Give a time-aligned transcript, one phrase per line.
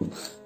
[0.00, 0.30] Peace.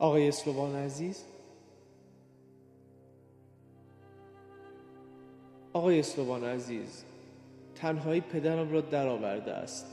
[0.00, 1.24] آقای اسلوان عزیز.
[5.72, 7.04] آقای اسلوان عزیز
[7.74, 9.86] تنهایی پدرم را درآورده است.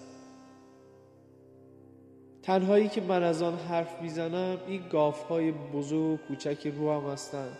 [2.43, 7.57] تنهایی که من از آن حرف می‌زنم این گاف های بزرگ و کوچک روحم هستند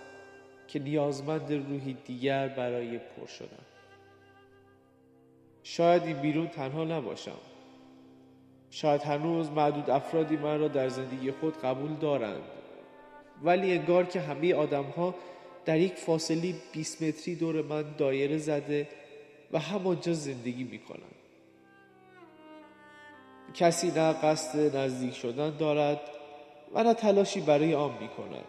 [0.67, 3.65] که نیازمند روحی دیگر برای پر شدن.
[5.63, 7.56] شاید این بیرون تنها نباشم.
[8.71, 12.41] شاید هنوز معدود افرادی من را در زندگی خود قبول دارند
[13.43, 15.15] ولی انگار که همه آدم ها
[15.65, 18.87] در یک فاصله 20 متری دور من دایره زده
[19.51, 21.15] و همانجا زندگی می کنند.
[23.53, 26.01] کسی نه قصد نزدیک شدن دارد
[26.73, 28.45] و نه تلاشی برای آن می کند.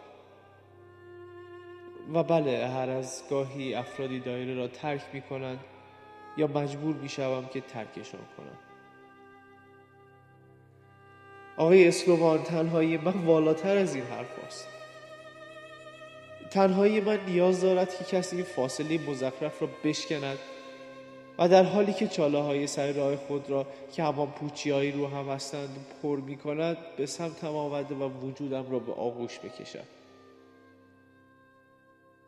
[2.13, 5.59] و بله هر از گاهی افرادی دایره را ترک می کنند
[6.37, 8.68] یا مجبور می شوم که ترکشان کنم.
[11.59, 14.67] آقای اسلوان تنهایی من والاتر از این حرف است.
[16.51, 20.37] تنهایی من نیاز دارد که کسی این فاصله مزخرف را بشکند
[21.39, 25.29] و در حالی که چاله های سر راه خود را که همان پوچی رو هم
[25.29, 29.99] هستند پر می کند به سمتم آمده و وجودم را به آغوش بکشد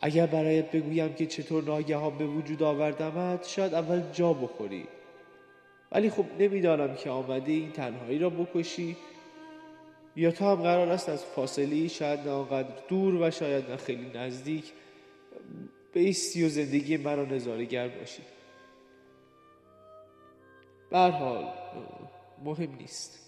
[0.01, 4.87] اگر برایت بگویم که چطور ناگهان به وجود آوردمت شاید اول جا بخوری
[5.91, 8.97] ولی خب نمی‌دانم که آمده این تنهایی را بکشی
[10.15, 14.09] یا تو هم قرار است از فاصله شاید نه آنقدر دور و شاید نه خیلی
[14.09, 14.73] نزدیک
[15.93, 18.23] بیستی و زندگی مرا نظارگر باشی.
[20.91, 21.53] حال
[22.43, 23.19] مهم نیست.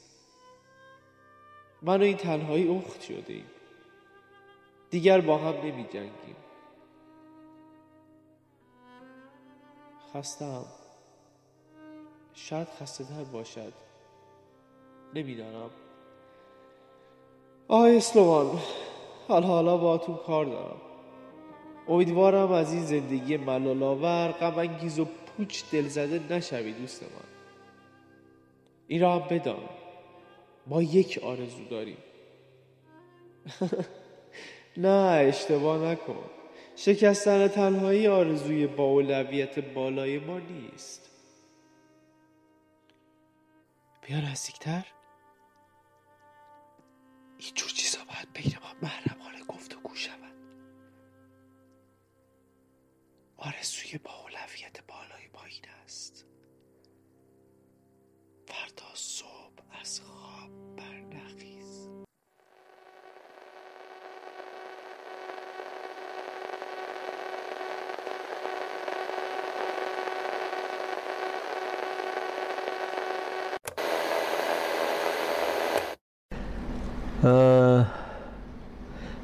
[1.81, 3.45] من این تنهایی اخت شده ایم.
[4.89, 6.35] دیگر با هم نمی جنگیم
[10.13, 10.65] خستم
[12.33, 13.73] شاید خسته باشد.
[15.13, 15.69] نمی‌دانم.
[17.73, 18.59] آقای اسلوان
[19.27, 20.81] حال حالا با تو کار دارم.
[21.87, 27.09] امیدوارم از این زندگی ملالاور غم انگیز و پوچ دلزده نشوی دوست من.
[28.87, 29.69] این را بدان.
[30.67, 31.97] ما یک آرزو داریم.
[34.77, 36.23] نه اشتباه نکن.
[36.75, 41.09] شکستن تنهایی آرزوی با اولویت بالای ما نیست.
[44.07, 44.85] بیا نزدیکتر.
[48.83, 50.33] محرمانه گفت و گو شود.
[53.37, 56.25] آرزوی با اولویت بالای ما این است.
[58.47, 60.92] فردا صبح از خواب برنخیز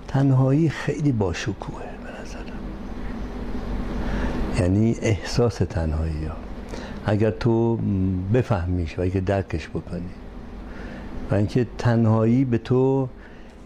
[0.09, 2.59] تنهایی خیلی باشکوهه به نظرم.
[4.59, 6.35] یعنی احساس تنهایی ها.
[7.05, 7.79] اگر تو
[8.33, 10.09] بفهمیش و اگر درکش بکنی.
[11.31, 13.09] و اینکه تنهایی به تو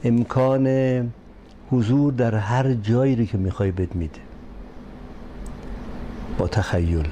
[0.04, 0.68] امکان
[1.72, 4.20] حضور در هر جایی رو که می‌خوای بد میده.
[6.38, 7.08] با تخیل.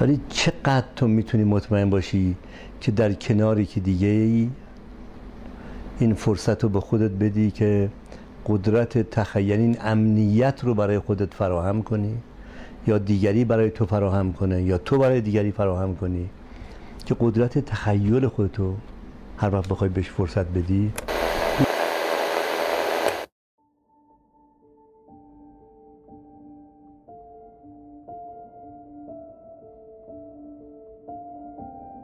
[0.00, 2.36] ولی چقدر تو می‌تونی مطمئن باشی
[2.80, 4.50] که در کناری که دیگه ای
[5.98, 7.88] این فرصت رو به خودت بدی که
[8.46, 12.18] قدرت تخیل این امنیت رو برای خودت فراهم کنی
[12.86, 16.30] یا دیگری برای تو فراهم کنه یا تو برای دیگری فراهم کنی
[17.06, 18.74] که قدرت تخیل خودتو
[19.38, 20.92] هر وقت بخوای بهش فرصت بدی.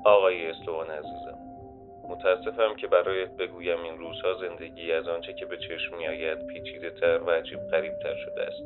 [0.04, 1.45] آقای اسلوان عزیزم.
[2.16, 7.20] متاسفم که برایت بگویم این روزها زندگی از آنچه که به چشم میآید پیچیده تر
[7.26, 8.62] و عجیب غریب تر شده است.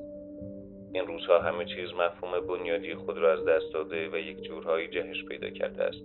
[0.92, 5.24] این روزها همه چیز مفهوم بنیادی خود را از دست داده و یک جورهایی جهش
[5.24, 6.04] پیدا کرده است.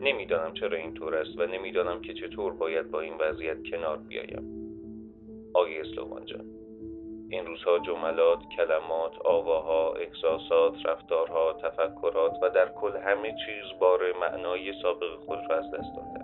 [0.00, 4.60] نمی‌دانم چرا اینطور است و نمی‌دانم که چطور باید با این وضعیت کنار بیایم.
[5.54, 6.44] آقای اسلوان جان
[7.30, 14.72] این روزها جملات، کلمات، آواها، احساسات، رفتارها، تفکرات و در کل همه چیز بار معنای
[14.82, 16.19] سابق خود را از دست داده.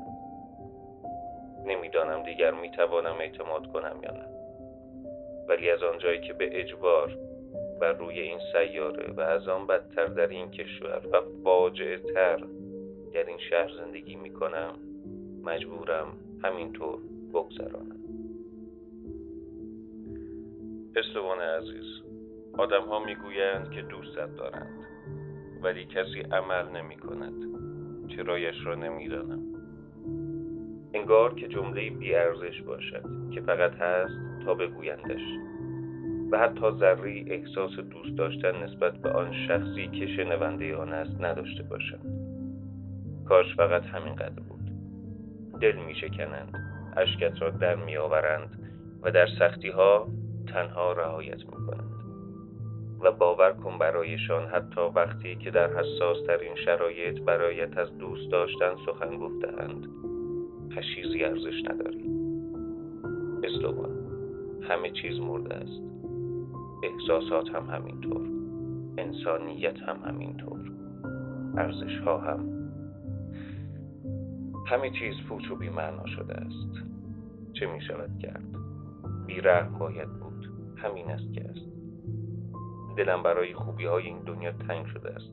[1.67, 4.27] نمی‌دانم دیگر می‌توانم اعتماد کنم یا نه.
[5.49, 7.19] ولی از آنجایی که به اجبار
[7.81, 12.37] بر روی این سیاره و از آن بدتر در این کشور و فاجعه تر
[13.15, 14.75] در این شهر زندگی می کنم
[15.43, 16.07] مجبورم
[16.43, 16.99] همینطور
[17.35, 18.01] بگذرانم.
[20.95, 22.03] پستوان عزیز
[22.59, 24.85] آدم ها می گویند که دوستت دارند
[25.63, 27.35] ولی کسی عمل نمی کند
[28.17, 29.56] چرایش را نمی‌دانم.
[30.97, 33.05] انگار که جمله بی ارزش باشد
[33.35, 35.23] که فقط هست تا بگویندش.
[36.31, 41.63] و حتی ذری احساس دوست داشتن نسبت به آن شخصی که شنونده آن است نداشته
[41.63, 42.27] باشند
[43.29, 44.71] کاش فقط همینقدر بود.
[45.61, 46.55] دل می شکنند
[46.97, 48.59] اشکت را در می آورند
[49.03, 50.09] و در سختی ها
[50.53, 51.97] تنها رعایت می کنند
[53.01, 58.75] و باور کن برایشان حتی وقتی که در حساس ترین شرایط برایت از دوست داشتن
[58.87, 59.87] سخن گفتهاند.
[60.97, 62.11] چیزی ارزش نداری
[63.45, 63.97] اسلوگان
[64.69, 65.83] همه چیز مرده است.
[66.83, 68.29] احساسات هم همینطور.
[68.99, 70.61] انسانیت هم همینطور.
[71.57, 72.49] ارزش ها هم.
[74.67, 76.85] همه چیز پوچ و بیمعنا شده است.
[77.53, 78.57] چه می شود کرد؟
[79.27, 80.47] بیرحم باید بود.
[80.77, 81.67] همین است که است.
[82.97, 85.33] دلم برای خوبی های این دنیا تنگ شده است.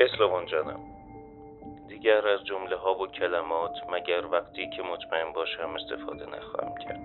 [0.00, 0.93] اسلوان جانم.
[1.88, 7.00] دیگر از جمله ها و کلمات مگر وقتی که مطمئن باشم استفاده نخواهم کرد.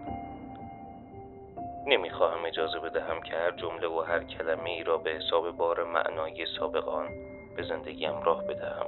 [1.88, 6.46] نمی‌خواهم اجازه بدهم که هر جمله و هر کلمه ای را به حساب بار معنای
[6.60, 7.08] سابقان
[7.56, 8.86] به زندگیم راه بدهم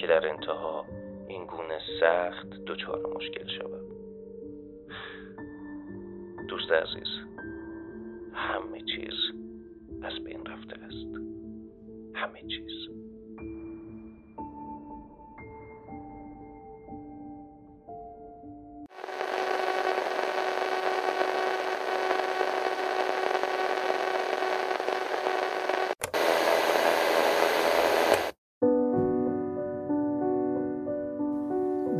[0.00, 0.84] که در انتها
[1.28, 3.80] این گونه سخت دچار مشکل شود.
[6.48, 7.08] دوست عزیز
[8.32, 9.14] همه چیز
[10.02, 11.20] از بین رفته است.
[12.14, 13.09] همه چیز.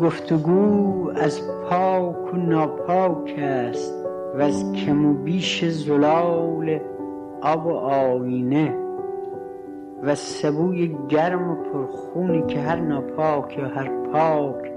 [0.00, 3.94] گفتگو از پاک و ناپاک است
[4.34, 6.80] و از کم و بیش زلال
[7.42, 8.74] آب و آینه
[10.02, 14.70] و سبوی گرم و پرخونی که هر ناپاک یا هر پاک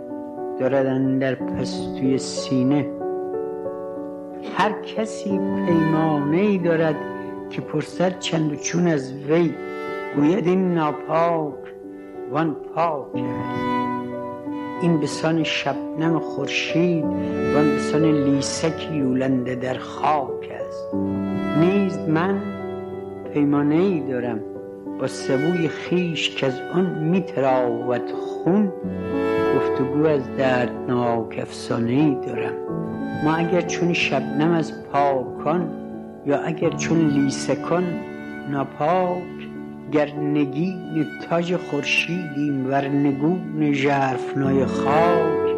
[0.59, 2.85] دارد در پستوی سینه.
[4.57, 6.95] هر کسی پیمانه ای دارد
[7.49, 9.53] که پرسد چند و چون از وی
[10.15, 11.53] گوید این ناپاک
[12.31, 13.72] وان پاک است.
[14.83, 20.95] این بسان شبنم خورشید و آن بسان لیسک یولنده در خاک است.
[21.59, 22.41] نیز من
[23.33, 24.39] پیمانه ای دارم
[24.99, 28.71] با سبوی خیش که از آن میتراود خون.
[29.55, 32.53] گفتگو از دردناک افسانه ای دارم.
[33.23, 35.69] ما اگر چون شبنم از پاکان
[36.25, 37.83] یا اگر چون لیسکان
[38.51, 39.42] ناپاک
[39.93, 45.55] گر نگین تاج خورشیدیم ور نگون ژرفنای خاک.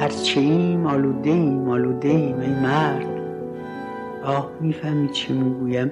[0.00, 3.06] هرچه ایم آلوده ایم آلوده ایم ای مرد.
[4.24, 5.90] آه می‌فهمی چه می‌گویم؟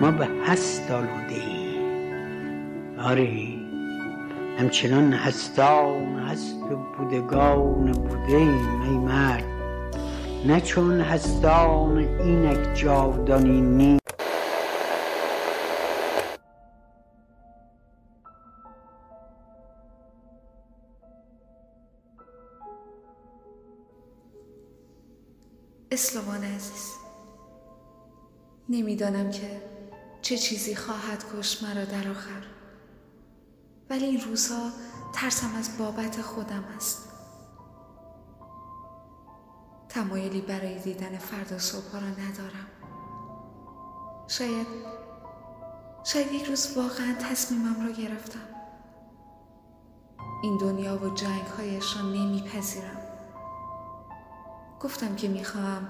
[0.00, 1.80] ما به هست آلوده ایم
[2.98, 3.28] آره
[4.58, 9.44] همچنان هستان هست و بودگان بوده ایم ای مرد.
[10.46, 14.05] نه چون هستان اینک جاودانی نیست
[25.96, 26.92] اسلوان عزیز
[28.68, 29.62] نمی‌دانم که
[30.22, 32.42] چه چیزی خواهد کش مرا در آخر.
[33.90, 34.70] ولی این روزها
[35.12, 37.08] ترسم از بابت خودم است.
[39.88, 42.66] تمایلی برای دیدن فردا صبح را ندارم.
[44.28, 44.66] شاید
[46.04, 48.48] شاید یک روز واقعا تصمیمم را گرفتم.
[50.42, 53.05] این دنیا و جنگ هایش را نمیپذیرم.
[54.80, 55.88] گفتم که می‌خواهم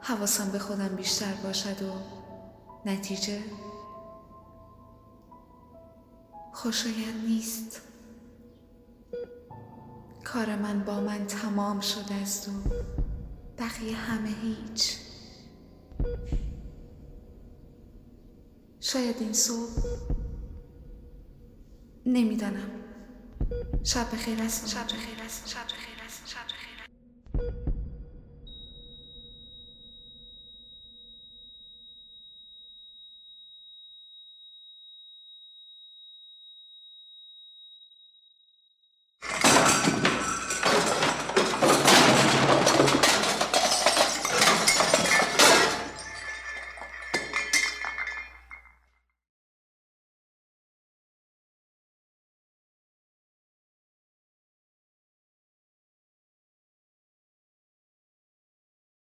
[0.00, 1.92] حواسم به خودم بیشتر باشد و
[2.86, 3.42] نتیجه
[6.52, 7.80] خوشایند نیست.
[10.24, 12.52] کار من با من تمام شده است و
[13.58, 14.96] بقیه همه هیچ.
[18.80, 19.82] شاید این صبح
[22.06, 22.70] نمی‌دانم.
[23.84, 25.95] شب بخیر است شب بخیر است شب بخیر.